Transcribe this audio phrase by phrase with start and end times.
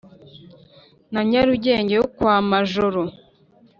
[1.13, 3.01] na nyarugenge yo kwa majoro